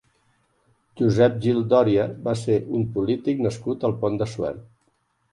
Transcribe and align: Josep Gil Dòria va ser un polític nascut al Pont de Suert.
Josep 1.01 1.35
Gil 1.45 1.59
Dòria 1.73 2.07
va 2.27 2.33
ser 2.43 2.55
un 2.79 2.85
polític 2.95 3.43
nascut 3.49 3.85
al 3.91 3.93
Pont 4.05 4.17
de 4.23 4.29
Suert. 4.33 4.65